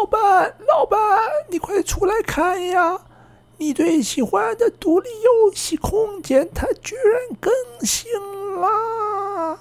[0.00, 0.98] 老板，老板，
[1.50, 3.02] 你快出来看呀！
[3.58, 8.10] 你最喜欢的独立游戏空间，它居然更新
[8.58, 9.58] 啦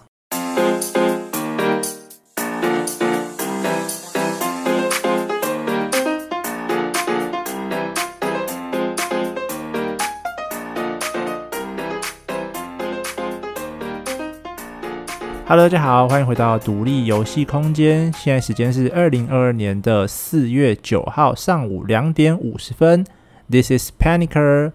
[15.49, 18.13] ！Hello，大家好，欢迎回到独立游戏空间。
[18.13, 23.03] 现在时间是二零二二年的四月九号上午两点五十分。
[23.49, 24.73] This is Panicer。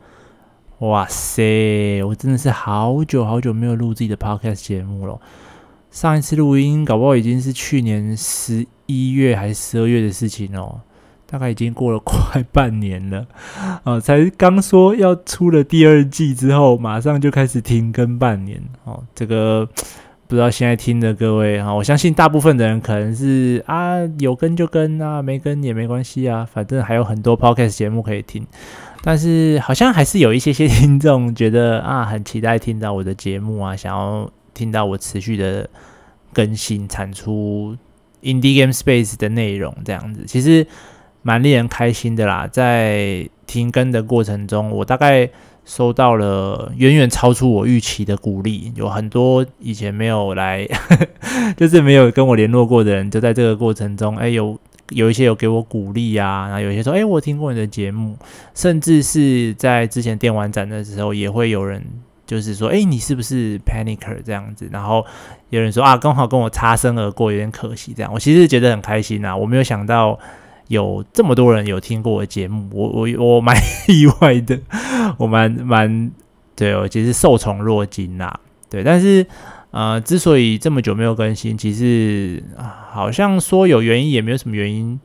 [0.80, 5.20] 哇塞，我真的是好久好久没有录自己的 Podcast 节目了。
[5.92, 10.80] 上一次录音，搞不好已经是去年十一月还是十二月的事情哦。
[11.24, 13.24] 大概已经过了快半年了
[13.84, 19.68] 啊， 才刚说要出了第二季之后，马上就开始停更半年哦，这个。
[20.27, 28.46] 不知道现在听的各位哈，我相信大部分的人可能是啊，有跟就跟啊，没跟也没关系啊，反正还有很多 podcast 节目可以听。
[29.02, 35.68] 但是好像还是有一些些听众觉得啊，很期待听到我的节目啊，想要听到我持续的
[36.32, 37.76] 更新产出
[38.23, 40.66] Indie Game Space 的内容这样子，其实
[41.20, 42.48] 蛮令人开心的啦。
[42.51, 45.29] 在停更的过程中，我大概。
[45.65, 50.68] 收到了远远超出我预期的鼓励，有很多以前没有来，
[51.57, 54.59] 就是没有跟我联络过的人，就在这个过程中，哎，有
[54.90, 58.16] 有一些有给我鼓励啊，然后有一些说，哎，我听过你的节目，
[58.54, 61.82] 甚至是在之前电玩展的时候，也会有人
[62.26, 64.69] 就是说，哎，你是不是 Panicer 这样子？
[64.70, 65.04] 然后
[65.48, 68.12] 有人说啊，刚好跟我擦身而过，有点可惜这样。
[68.12, 70.19] 我其实觉得很开心啊，我没有想到。
[70.69, 73.54] 有这么多人有听过我节目，我我我蛮
[73.88, 74.59] 意外的，
[75.19, 76.10] 我蛮蛮
[76.56, 78.32] 对，我其实受宠若惊呐，
[78.70, 79.26] 对，但是
[79.70, 82.42] 呃，之所以这么久没有更新，其实
[82.91, 84.98] 好像说有原因也没有什么原因，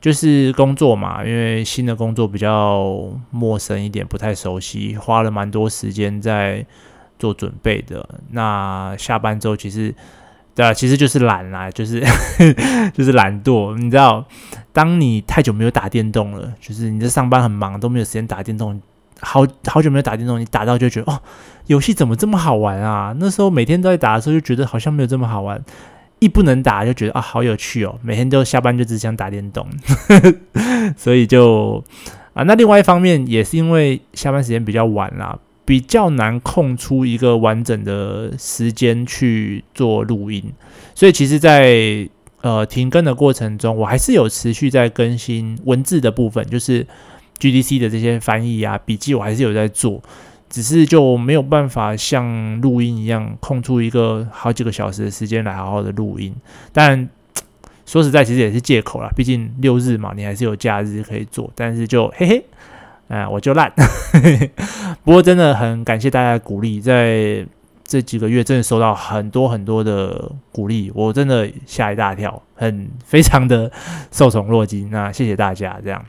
[0.00, 6.66] 就是工作嘛，因为新的工作比较陌生一点，不太熟悉，花了蛮多时间在
[7.18, 8.08] 做准备的。
[8.30, 9.94] 那下班之后，其实。
[10.58, 12.04] 对啊，其实就是懒啦，就是
[12.92, 13.78] 就是懒惰。
[13.78, 14.26] 你知道，
[14.72, 18.82] 当你太久没有打电动了，就是你在上班很忙，都没有时间打电动，
[19.20, 21.20] 好好久没有打电动，你打到就觉得哦，
[21.68, 23.14] 游戏怎么这么好玩啊？
[23.20, 25.62] 那时候每天都在打的时候，就觉得好像没有这么好玩。
[26.18, 29.64] 一不能打，就觉得啊，好有趣哦，每天都下班就只想打电动，
[30.98, 31.84] 所以就
[32.34, 35.38] 啊，那另外一方面也是因为下班时间比较晚啦。
[35.68, 40.42] 比较难空出一个完整的时间去做录音，
[40.94, 42.08] 所以其实在，
[42.40, 46.86] 呃停更的过程中，我还是有持续在更新文字的部分，就是
[47.38, 50.02] GDC 的这些翻译啊、笔记，我还是有在做，
[50.48, 56.34] 只是就没有办法像录音一样空出一个好几个小时的时间来好好的录音。
[56.72, 57.06] 但
[57.84, 62.42] 说实在，其实也是借口啦，毕竟六日嘛，你还是有假日可以做，但是就嘿嘿。
[63.08, 63.72] 哎，我就烂，
[65.02, 67.46] 不过真的很感谢大家的鼓励，在
[67.82, 73.72] 这几个月真的收到很多很多的鼓励，我真的吓一大跳，很非常的
[74.12, 74.90] 受宠若惊。
[74.90, 76.04] 那谢谢大家这样。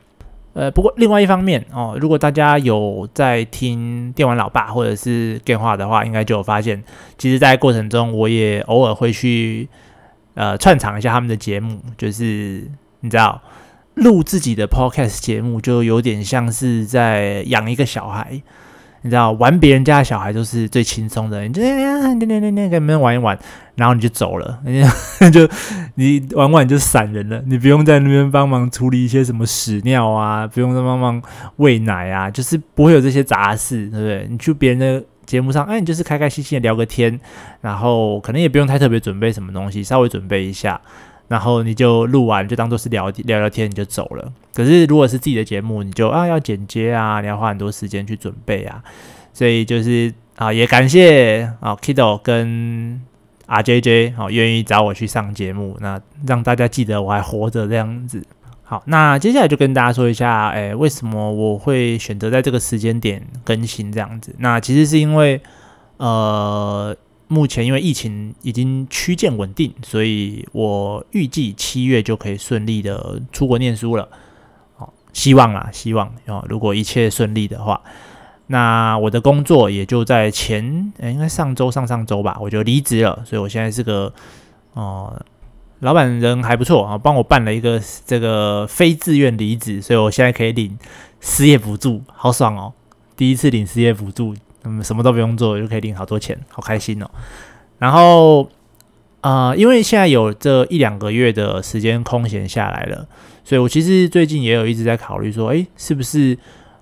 [0.52, 6.84] 呃，不过另外一方面哦，如果大家有在听电玩老爸或者是电话的话，应该就有发现，
[7.18, 9.70] 其实，在过程中我也偶尔会去
[10.34, 13.42] 呃串场一下他们的节目，就是你知道。
[14.00, 18.42] 录自己的 podcast 节目就有点像是在养一个小孩，
[19.02, 23.38] 你知道，玩别人家的小孩都是最轻松的，你就那那那那跟别人玩一玩，
[23.76, 24.82] 然后你就走了，你
[25.32, 25.48] 就
[25.96, 31.22] 你玩玩就散人了，你不用在那边帮忙处理一些什么屎尿啊，不用再帮忙
[31.58, 34.28] 喂奶啊，就是不会有这些杂事，对不对？
[34.30, 37.20] 你去别人的节目上，哎，你就是开开心心的聊个天，
[37.62, 40.80] 然后可能也不用太特别准备什么东西，稍微准备一下。
[41.30, 44.34] 然后你就录完，就当做是聊聊聊天，你就走了。
[44.52, 48.84] 可是如果是自己的节目，你就啊要剪接啊，你要花很多时间去准备啊。
[49.32, 53.00] 所以就是啊，也感谢啊 Kido 跟
[53.48, 58.26] RJJ 好、啊、愿意找我去上节目，那让大家记得我还活着这样子。
[58.64, 64.34] 好，那接下来就跟大家说一下，哎，为什么我会选择在这个时间点更新这样子？
[64.40, 65.40] 那其实是因为
[65.98, 66.98] 呃。
[67.32, 74.10] 目前因为疫情已经趋渐稳定，所以我预计七月就可以顺利的出国念书了。
[74.76, 77.80] 好，希望啊，希望哦，如果一切顺利的话，
[78.48, 83.22] 那我的工作也就在前，诶，应该上周上上周吧，我就离职了。
[83.24, 84.12] 所以我现在是个
[84.74, 85.16] 哦、
[85.82, 90.76] 老板人还不错啊，帮我办了一个这个非自愿离职，所以我现在可以领
[91.22, 92.74] 失业补助，好爽哦！
[93.16, 94.36] 第一次领失业补助。
[94.64, 97.10] 嗯，什么都不用做就可以领好多钱，好开心哦。
[97.78, 98.50] 然后，
[99.22, 103.08] 呃，因为现在有这一两个月的时间空闲下来了，
[103.44, 106.38] 所以我其实最近也有一直在考虑说，诶，是不是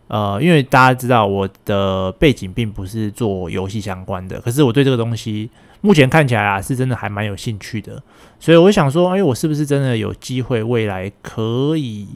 [0.08, 5.50] 呃，因为大家知道我的背景并不是做游戏相关的，可是我对这个东西
[5.82, 8.02] 目前看起来啊，是真的还蛮有兴趣的，
[8.40, 12.08] 所以我想说，诶，我是不是真的有机会未来可以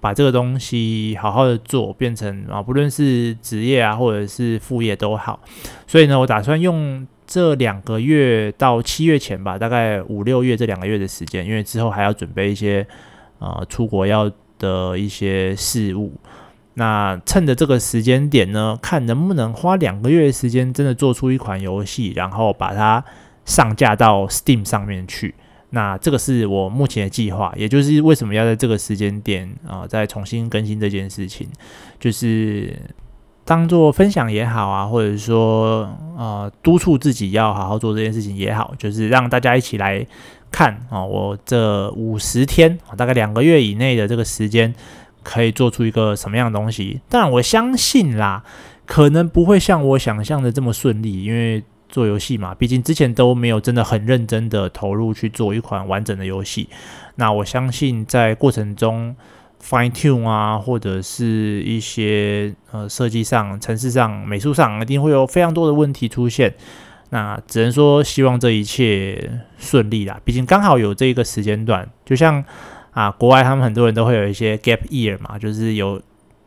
[0.00, 5.40] 把这个东西好好的做，变成啊，不论是职业啊，或者是副业都好，
[5.86, 7.06] 所以呢，我打算用。
[7.30, 12.86] 这两个月到七月前吧，大概五六月这两个月的时间，因为之后还要准备一些
[13.38, 16.10] 呃出国要的一些事务。
[16.72, 23.04] 那趁着这个时间点呢，看能不能花两个月的时间，真的做出一款游戏，然后把它
[23.44, 25.34] 上架到 Steam 上面去。
[25.70, 31.48] 那这个是我目前的计划，也就是为什么要在这个时间点啊、再重新更新这件事情，
[31.98, 32.76] 就是。
[33.44, 35.88] 当做分享也好啊，或者说
[36.18, 40.06] 呃督促自己要好好做这件事情也好，就是让大家一起来
[40.50, 44.74] 看啊、我这五十天大概两个月以内的这个时间，
[45.22, 47.00] 可以做出一个什么样的东西？
[47.08, 48.44] 当然我相信啦，
[48.84, 56.68] 可能不会像我想象的这么顺利，因为做游戏嘛，毕竟之前都没有真的很认真的投入去做一款完整的游戏。
[57.16, 59.16] 那我相信在过程中。
[59.60, 66.54] Fine tune 啊，或者是一些呃设计上、城市上、美术上，一定会有非常多的问题出现。
[67.10, 70.20] 那只能说希望这一切顺利啦。
[70.24, 72.42] 毕竟刚好有这个时间段，就像
[72.92, 76.00] 啊，国外他们很多人都会有一些 gap year 嘛，就是有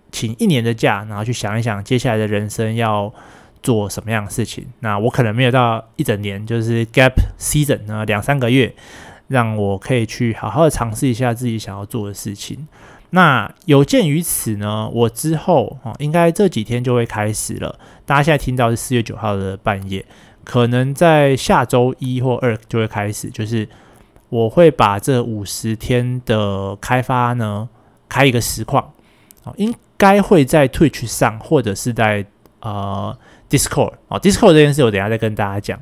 [0.10, 3.14] 请一年的假，然后去想一想接下来的人生要
[3.62, 4.66] 做什么样的事情。
[4.80, 8.74] 那我可能没有到一整年，就是 gap season 呢，两三个月，
[9.28, 12.68] 让我可以去好好的尝试一下自己想要做的事情。
[13.14, 17.78] 那有鉴于此呢，我之后哦，应该这几天就会开始了。
[18.06, 20.06] 大家现在听到是四月九号的半夜，
[20.46, 23.68] 可能在下周一或二就会开始，就是
[24.30, 27.68] 我会把这五十天的开发呢
[28.08, 28.94] 开一个实况，
[29.58, 32.26] 应该会在 Twitch 上或者是在
[32.62, 33.18] 呃
[33.52, 35.80] Discord 哦，Discord 这件事我等下再跟大家讲。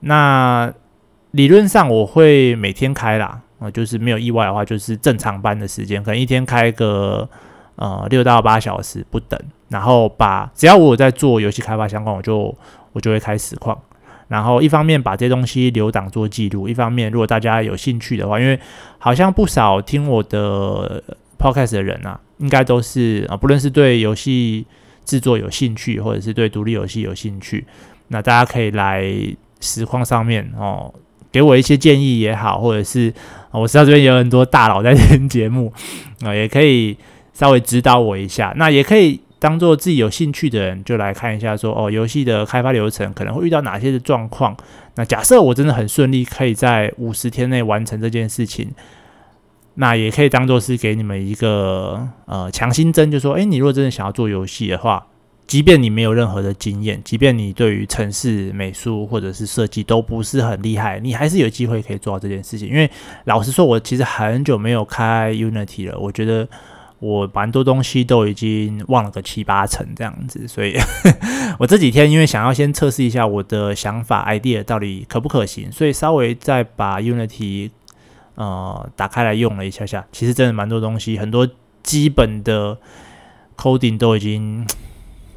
[0.00, 0.72] 那
[1.32, 3.40] 理论上我会每天开啦。
[3.58, 7.28] 呃，就是没有意外的话，就是正常班的时间，可能一天开个
[7.76, 9.38] 呃六到八小时不等。
[9.68, 12.52] 然后把只要我有在做游戏开发相关，我就
[12.92, 13.80] 我就会开实况。
[14.26, 18.58] 然后一方面把这些东西留档做记录，一方面如果大家有兴趣的话，因为
[18.98, 21.00] 好像不少听我的
[21.38, 24.66] podcast 的人啊，应该都是啊，不论是对游戏
[25.04, 27.64] 制作有兴趣，或者是对独立游戏有兴趣，
[28.08, 29.04] 那大家可以来
[29.60, 30.92] 实况上面哦。
[31.30, 33.10] 给我一些建议也好，或者是
[33.52, 35.72] 我知道这边有很多大佬在听节目
[36.22, 36.94] 啊，也可以
[37.32, 38.52] 稍微指导我一下。
[38.58, 44.54] 那也可以当做自己有兴趣的人，就来看一下说，哦，游戏的开发流程可能会遇到哪些的状况。
[44.96, 48.70] 那假设我真的很顺利，可以在五十天内完成这件事情，
[49.74, 55.06] 那也可以当做是给你们一个呃强心针，就说，诶，你如果真的想要做游戏的话。
[55.44, 62.68] 即便你没有任何的经验，即便你对于城市美术或者是设计都不是很厉害，你还是有机会可以做到这件事情。
[62.68, 62.90] 因为
[63.24, 66.48] 老实说，我其实很久没有开 Unity 了，我觉得
[67.00, 70.48] 我蛮多东西都已经忘了个七八成这样子。
[70.48, 70.74] 所以
[71.58, 77.68] 我这几天因为想要先测试一下我的想法 idea 到底可不可行，所以稍微再把 Unity
[78.34, 81.48] 呃打开来用了一下下，其实真的蛮多东西，很多
[81.82, 82.78] 基本的
[83.56, 84.66] coding 都已经。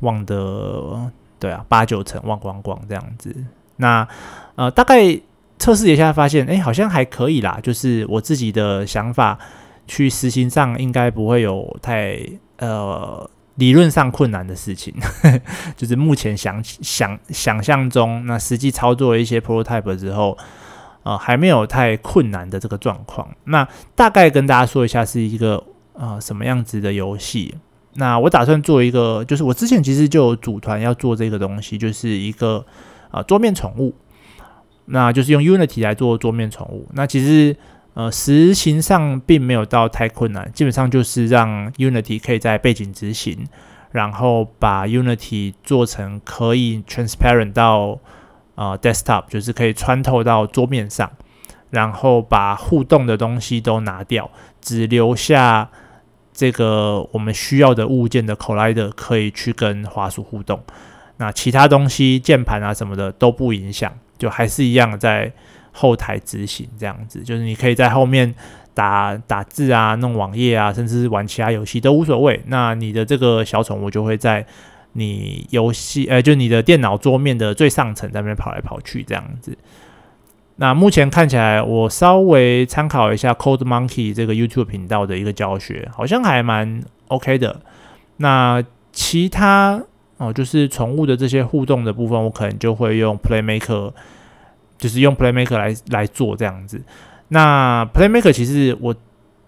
[0.01, 1.09] 忘的
[1.39, 3.33] 对啊，八九成忘光光这样子。
[3.77, 4.05] 那
[4.55, 5.17] 呃，大概
[5.57, 7.57] 测试一下，发现哎，好像还可以啦。
[7.63, 9.39] 就是我自己的想法，
[9.87, 12.19] 去实行上应该不会有太
[12.57, 14.93] 呃理论上困难的事情。
[15.77, 20.37] 就是目前想想想象中，那实际操作一些 prototype 之后，
[21.05, 23.29] 呃，还没有太困难的这个状况。
[23.43, 27.53] 那大概跟大家说一下，是一个呃什么样子的游戏。
[27.93, 32.65] 那我打算做一个，就是我之前其实就有组团要做这个东西，就是一个
[33.11, 33.93] 呃桌面宠物，
[34.85, 36.87] 那就是用 Unity 来做桌面宠物。
[36.93, 37.55] 那其实
[37.93, 43.47] 呃实行上并没有到太困难，基本上就是让 Unity 可以在背景执行，
[43.91, 47.99] 然后把 Unity 做成可以 transparent 到
[48.55, 51.11] 呃 desktop，就是可以穿透到桌面上，
[51.69, 55.69] 然后把互动的东西都拿掉，只留下。
[56.37, 60.61] 这个我们需要的物件的 collider 可以去跟滑鼠互动，
[61.15, 65.31] 那其他东西键盘啊什么的都不影响，就还是一样在
[65.71, 68.35] 后台执行这样子，就是你可以在后面
[68.73, 72.43] 打打字啊、弄网页啊，甚至是玩其他游戏都无所谓。
[72.47, 74.45] 那你的这个小宠物就会在
[74.97, 79.57] 你游戏，呃，就你的电脑桌面的最上层在那边跑来跑去这样子。
[80.55, 87.59] 那目前看起来，我稍微参考一下 Code Monkey 这个 YouTube 频道的一个教学，好像还蛮 OK 的。
[88.17, 89.83] 那其他
[90.17, 93.91] 哦，就是宠物的这些互动的部分，我可能就会用 Playmaker，
[94.77, 96.81] 就是用 Playmaker 来来做这样子。
[97.27, 98.95] 那 Playmaker 其实我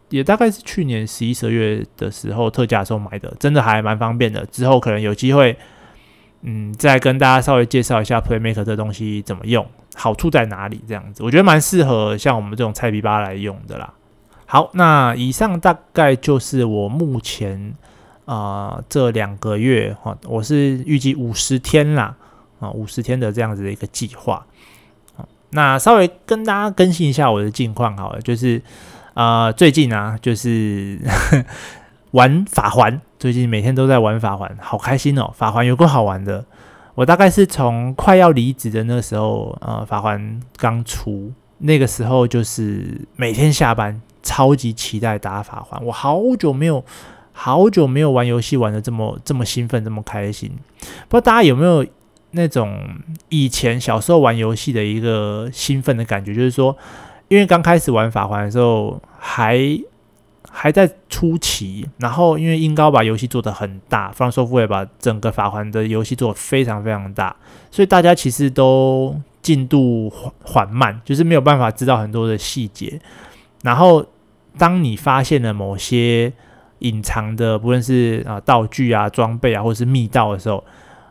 [0.10, 4.46] 也大概是去年十一、十二月的时候特价时候买的，真的还蛮方便的。
[4.48, 5.58] 之后可能有机会，
[6.42, 9.66] 嗯，再跟大家稍微介绍一下 Playmaker 这东西怎么用。
[9.96, 10.80] 好处在哪里？
[10.88, 13.94] 这样子，我觉得蛮适合像我们这种菜逼巴来用的啦。
[14.46, 17.74] 好，那以上大概就是我目前
[18.26, 22.16] 啊、这两个月哈，我是预计五十天啦
[22.60, 24.46] 啊，五十天的这样子的一个计划。
[25.52, 28.62] 那稍微跟大家更新一下我的近况好了，就是、
[29.18, 31.00] 呃、最近啊就是
[32.14, 35.34] 玩法环，最近每天都在玩法环，好开心哦！
[35.36, 36.46] 法环有个好玩的。
[36.94, 45.84] 我大概是从快要离职的那时候，呃，法环刚出，那个时候就是每天下班超级期待打法环。
[45.84, 46.86] 我好久没有，
[47.32, 50.52] 好久没有玩游戏玩得这么这么兴奋，这么开心。
[51.08, 51.84] 不知道大家有没有
[52.32, 52.80] 那种
[53.30, 56.36] 以前小时候玩游戏的一个兴奋的感觉？
[56.36, 56.78] 就是说，
[57.28, 59.80] 因为刚开始玩法环的时候还。
[60.50, 67.36] 还在初期，然后因为英高把游戏做得很大，FromSoftware 把整个法环的游戏做得非常非常大，
[67.70, 73.00] 所以大家其实都进度缓缓慢，就是没有办法知道很多的细节。
[73.62, 74.04] 然后
[74.58, 76.34] 当你发现了某些
[76.80, 80.64] 隐藏的，不论是啊道具啊、装备啊，或者是密道的时候，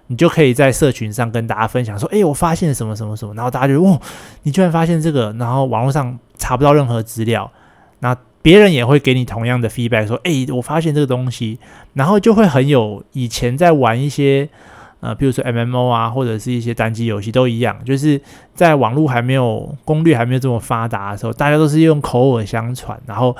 [0.08, 4.00] 你就可以在社群上跟大家分享说：“哎，我发现什么什么什么。”然后大家就哦，
[4.42, 5.32] 你居然发现这个！
[5.38, 7.50] 然后网络上查不到任何资料，
[8.00, 8.16] 那。
[8.42, 11.58] 别人也会给你同样的 feedback，说：“诶，我发现这个东西，
[11.94, 14.48] 然后就会很有以前在玩一些
[15.00, 18.20] 呃，比如说 MMO 啊，或者是一些单机游戏都一样，就是
[18.54, 23.36] 在网络还没有攻略还没有这么发达的时候，大家都是用口耳相传，然后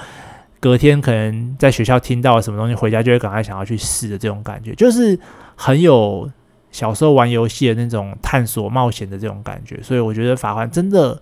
[0.58, 5.16] 隔天可能在学校听到什么东西，回家就会赶快想要去试的这种感觉，就是
[5.54, 6.28] 很有
[6.76, 9.80] 小时候玩游戏的那种探索冒险的这种感觉。
[9.82, 11.20] 所以我觉得法环真的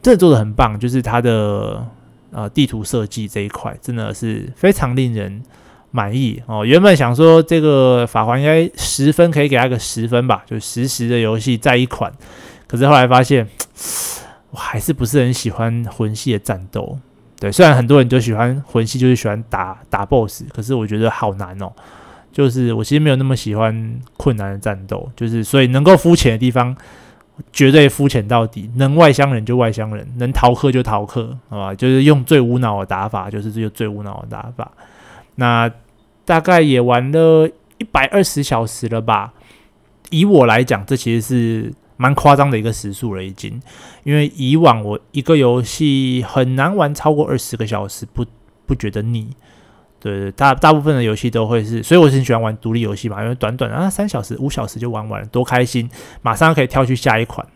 [0.00, 1.84] 真的做得很棒，就是它的。
[2.36, 5.40] 呃，地图设计这一块真的是非常令人
[5.92, 6.64] 满意哦。
[6.64, 12.12] 原本想说这个法环应该十分可以给他个十分吧，就实时的游戏再一款。
[12.66, 13.46] 可是后来发现，
[14.50, 16.98] 我还是不是很喜欢魂系的战斗。
[17.38, 21.70] 对，虽然很多人都喜欢魂系，就是喜欢打打 BOSS，可是我觉得好难哦。
[22.34, 26.76] 就是我其实没有那么喜欢困难的战斗，就是所以能够肤浅的地方。
[27.52, 31.74] 绝对肤浅到底，能外乡人就外乡人，能逃课就逃课，好吧？
[31.74, 34.70] 就是用最无脑的打法，就是这个最无脑的打法。
[35.34, 35.68] 那
[36.24, 39.32] 大概也玩了一百二十小时了吧？
[40.10, 43.60] 以我来讲，这其实是蛮夸张的一个时数了，已经。
[44.04, 48.24] 因为以往我一个游戏很难玩超过二十个小时，不
[48.64, 49.30] 不觉得腻。
[50.04, 55.88] 对对，大大部分的游戏都会是，所以我是很喜欢玩独立游戏嘛，因为短短啊三小时、五小时就玩完了，多开心，
[56.20, 57.46] 马上可以跳去下一款。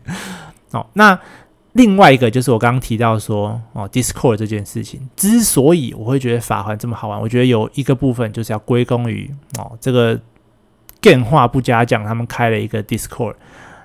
[0.72, 1.18] 哦，那
[1.72, 10.18] 另外一个就是我刚刚提到说哦，Discord 这件事情，之所以我会觉得法环这么好玩，我觉得有一个部分就是要归功于哦这个
[11.02, 13.34] 电话不加奖他们开了一个 Discord。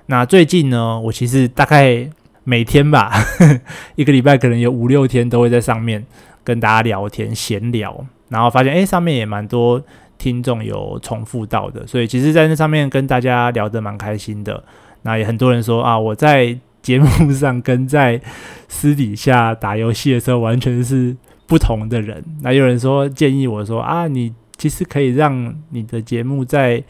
[0.06, 2.08] 那最近呢，我其实大概
[2.44, 3.12] 每天吧，
[3.96, 6.06] 一个礼拜可能有五六天都会在上面。
[6.48, 9.78] 跟大家聊天闲聊，然后发现诶，上面也蛮多
[10.16, 14.64] 听众有重复到的，所以其实，在那上面跟大家聊得蛮开心的。
[15.02, 18.18] 那也很多人说啊，我在节目上跟在
[18.66, 21.14] 私底下打游戏的时候完全是
[21.46, 22.24] 不同的人。
[22.40, 26.82] 那有人说建议我说啊，你其实可以让你的节目再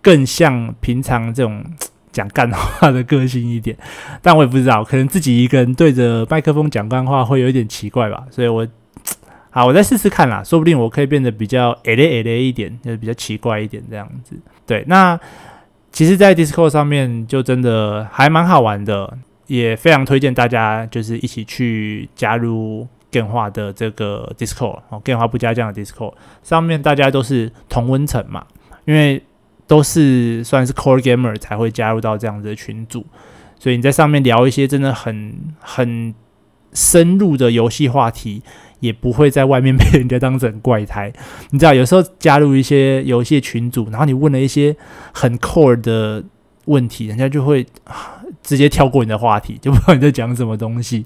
[0.00, 1.62] 更像平常这种
[2.10, 3.76] 讲干话的个性一点，
[4.22, 8.66] 但我也不知道，可能自己一个人对着麦克风讲干话会有一点奇怪吧，所以我。
[9.54, 14.36] 好，我再试试看啦，说不定我可以变得比较 A 咧 A 咧一点，就是比较奇怪一点这样子。
[14.66, 15.16] 对，那
[15.92, 28.44] 其实，在 Discord 上面就真的还蛮好玩的，也非常推荐大家就是一起去加入电话的这个 Discord 哦，电话不加酱的 Discord 上面大家都是同温层嘛，
[28.86, 29.22] 因为
[29.68, 33.06] 都是算是 Core Gamer 才会加入到这样子的群组，
[33.60, 36.12] 所以你在上面聊一些真的很很
[36.74, 38.42] 深入的游戏话题。
[38.80, 41.10] 也不会在外面被人家当成怪胎，
[41.48, 44.76] 你知道，有时候加入一些游戏群组，然后你问了一些
[45.10, 46.22] 很 core 的
[46.66, 47.64] 问题，人家就会
[48.42, 51.02] 直接跳过你的话题，就不知道你在讲什么东西，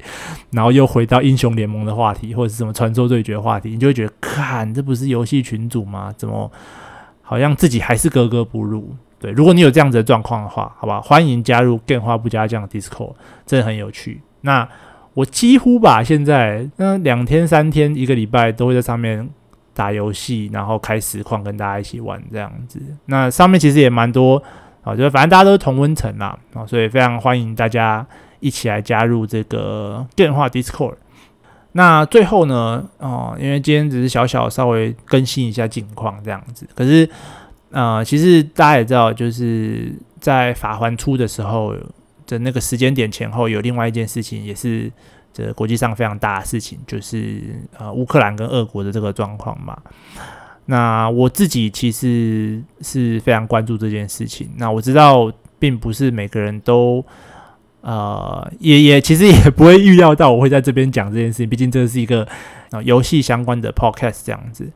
[0.51, 6.13] 然后又回到英雄联盟的话题或者是什么传说对决话题，你就会觉得，看这不是游戏群组吗？
[6.17, 6.51] 怎么
[7.23, 8.93] 好像自己还是格格不入？
[9.21, 13.15] 对，如果你有这样子的状况的话，好吧，欢迎加入电话不加酱 Discord，
[13.47, 14.21] 真的很有趣。
[14.41, 14.69] 那
[15.19, 19.29] 我几乎吧，现在那两天三天一个礼拜都会在上面
[19.75, 22.81] 打游戏，然后开实况跟大家一起玩这样子。
[23.07, 24.41] 那上面其实也蛮多
[24.85, 28.07] 啊，就反正大家都是同温层啦啊，所以非常欢迎大家
[28.39, 30.95] 一起来加入这个电话 Discord。
[31.73, 37.11] 那最后呢，哦，因为今天只是小小稍微更新一下近况这样子，可是
[37.73, 41.75] 呃，其实大家也知道，就是在法环出的时候。
[42.29, 44.93] 的那个时间点前后，有另外一件事情，也是
[45.33, 47.43] 这国际上非常大的事情，就是
[47.79, 49.77] 呃乌克兰跟俄国的这个状况嘛。
[50.67, 54.51] 那我自己其实是非常关注这件事情。
[54.59, 57.03] 那我知道，并不是每个人都
[57.81, 62.29] 呃也也其实也不会预料到我会在这边讲这件事情，毕竟这是一个
[62.71, 64.71] 呃游戏相关的 podcast 这样子，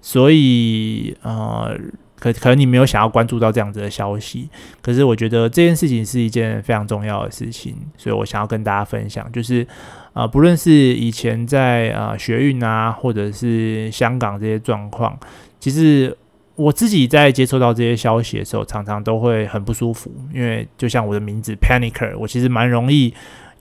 [0.00, 1.78] 所以呃。
[2.22, 4.48] 可可能你没有想要关注到这样子的消息，
[4.80, 9.66] 可是我觉得这件事情是一件非常重要的事情，所以我想要跟大家分享，就是
[10.12, 15.18] 啊、呃，不论是以前在啊、呃、学运啊，或者是香港这些状况，
[15.58, 16.16] 其实
[16.54, 23.12] 我自己在接收到这些消息的时候，常常都会很不舒服，因为就像我的名字 Panicer，我其实蛮容易。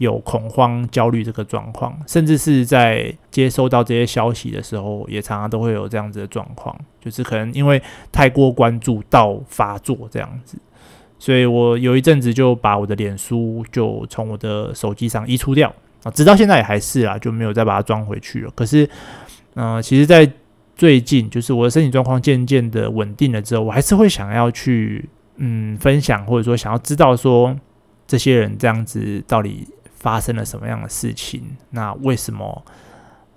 [0.01, 7.79] 有恐慌、焦虑这个状况，甚至是在接收到这些消息的时候，也常常都会有这样子的状况，就是可能因为
[8.12, 10.58] 太过关注到发作这样子，
[11.20, 18.51] 所以我有一阵子就把我的脸书就从我的手机上移除掉啊，直到现在也还是啦，就没有再把它装回去了。
[18.55, 18.89] 可是，
[19.53, 20.27] 嗯、其实，在
[20.75, 27.55] 最近，就是我的身体状况渐渐的稳定了之后，我还是会想要去嗯分享，或者说想要知道说
[28.08, 29.67] 这些人这样子到底。
[30.01, 31.55] 发生了什么样的事情？
[31.70, 32.65] 那为什么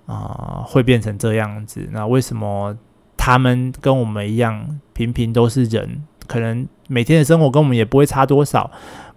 [0.07, 1.87] 啊、会变成这样子？
[1.91, 2.75] 那为什么
[3.15, 8.69] 他们跟我们一样，平平都是人，可能每天的生活跟我们也不会差多少。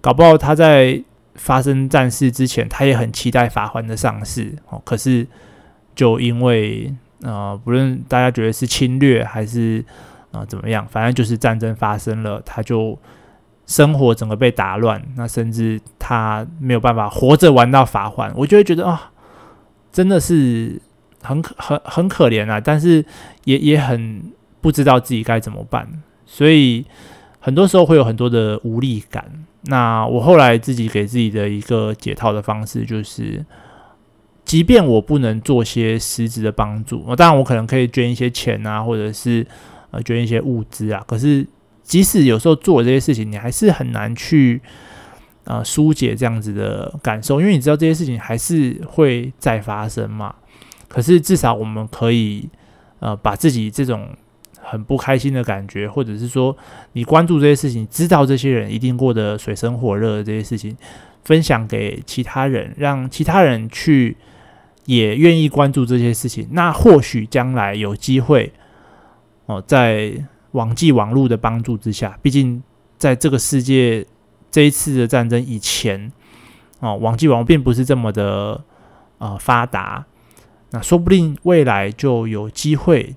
[0.02, 1.02] 搞不好他在
[1.36, 4.80] 发生战事之前，他也很期待法环的上市哦。
[4.84, 5.26] 可是
[5.94, 9.82] 就因为呃，不论大家觉得是侵略还是
[10.32, 12.98] 啊、怎么样，反正就是战争发生了，他就。
[13.68, 19.12] 生活整个被打乱，那甚至他没有办法活着玩到法环，我就会觉得啊，
[19.92, 20.80] 真的是
[21.22, 23.04] 很可很很可怜啊，但是
[23.44, 24.22] 也也很
[24.62, 25.86] 不知道自己该怎么办，
[26.24, 26.86] 所以
[27.38, 29.22] 很多时候会有很多的无力感。
[29.64, 33.44] 那我后来自己给自己的一个解套的方式就是，
[34.46, 39.46] 即便我不能做些实质的帮助，当然我可能可以捐一些钱啊，或者是
[39.90, 41.46] 呃捐一些物资啊，可是。
[41.88, 44.60] 即使有时候做这些事情，你还是很难去
[45.44, 50.34] 呃疏解这样子的感受，因为你知道这些事情还是会再发生嘛。
[50.86, 52.46] 可是至少我们可以
[53.00, 54.10] 呃把自己这种
[54.60, 56.54] 很不开心的感觉，或者是说
[56.92, 60.76] 你关注这些事情，知道这些人一定过得水深火热的这些事情，
[61.24, 64.14] 分享给其他人，让其他人去
[64.84, 66.48] 也愿意关注这些事情。
[66.52, 68.52] 那或许将来有机会
[69.46, 70.12] 哦、在。
[70.52, 72.62] 网际网络的帮助之下，毕竟
[72.96, 74.06] 在这个世界
[74.50, 76.10] 这一次的战争以前，
[76.80, 78.60] 哦，网际网络并不是这么的
[79.18, 80.06] 呃发达，
[80.70, 83.14] 那说不定未来就有机会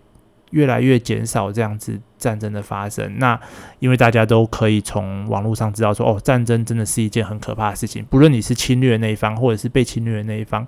[0.50, 3.18] 越来越减少这样子战争的发生。
[3.18, 3.40] 那
[3.80, 10.68] 因为大家都可以从网络上知道说，哦，战争真的是一件很可怕的事情，不论你是侵略那一方，或者是被侵略的那一方。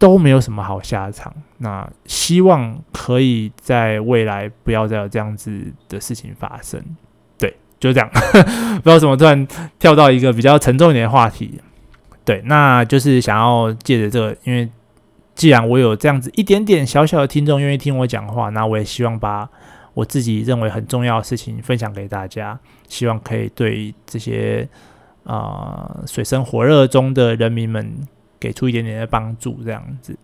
[0.00, 1.32] 都没有什么好下场。
[1.58, 6.82] 那希望可以在未来不要再有这样子的事情发生。
[7.38, 8.10] 对，就这样。
[8.80, 9.46] 不知道怎么突然
[9.78, 11.60] 跳到一个比较沉重一点的话题。
[12.24, 14.68] 对，那就是想要借着这个，因为
[15.34, 19.46] 既然我有这样子一点点小小的听众愿意听我讲话，那我也希望把
[19.92, 22.58] 我自己认为很重要的事情分享给大家，
[22.88, 24.66] 希望可以对这些
[25.24, 27.94] 啊、水深火热中的人民们。
[28.40, 30.16] 给出一点点的帮助，这样子，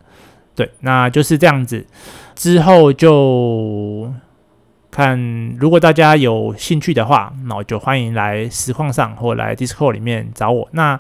[0.55, 1.87] 对，那就是这样子。
[2.35, 4.11] 之后就
[4.91, 10.67] 看，如果大家有兴趣的话，那我就欢迎来实况上或来 Discord 里面找我。
[10.73, 10.99] 那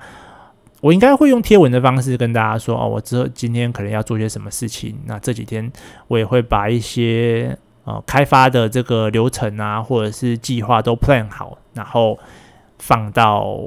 [0.82, 4.94] 我应该会用贴文的方式跟大家说哦，我之后今天可能要做些什么事情。
[5.06, 5.72] 那这几天
[6.08, 12.18] 我也会把一些呃开发的这个流程啊，或者是计划都 plan 好，然后
[12.78, 13.58] 放到。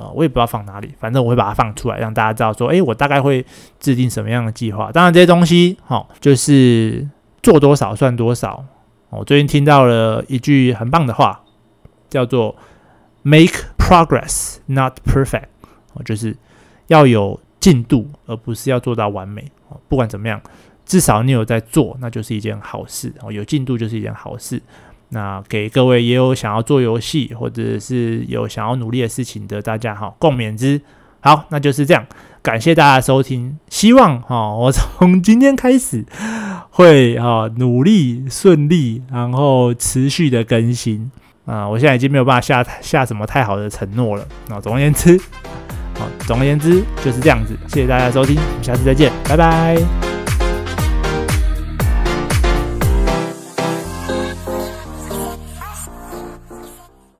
[0.00, 3.44] 呃，我也不知道放哪里，反正我会把它放出来，让大家知道说，诶，我大概会
[3.78, 4.90] 制定什么样的计划。
[4.90, 7.06] 当然，这些东西，哈、就是
[7.42, 8.64] 做多少算多少。
[9.10, 11.42] 我最近听到了一句很棒的话，
[12.08, 12.56] 叫做
[13.22, 15.48] “Make progress, not perfect”，
[15.92, 16.34] 哦，就是
[16.86, 19.52] 要有进度，而不是要做到完美。
[19.86, 20.40] 不管怎么样，
[20.86, 23.12] 至少你有在做，那就是一件好事。
[23.20, 24.62] 哦，有进度就是一件好事。
[25.10, 30.80] 那给各位也有想要做游戏或者是有想要努力的事情的大家哈，共勉之。
[31.22, 32.06] 好，那就是这样，
[32.40, 36.02] 感谢大家收听，希望哈我从今天开始
[36.70, 41.10] 会哈努力顺利，然后持续的更新
[41.44, 41.68] 啊。
[41.68, 44.26] 我现在已经没有办法下下什么太好的承诺了。
[44.48, 45.20] 那总而言之，
[45.98, 47.54] 好，总而言之就是这样子。
[47.68, 50.09] 谢谢大家收听，我们下次再见，拜拜。